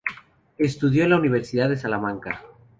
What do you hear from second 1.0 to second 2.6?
en la Universidad de Salamanca.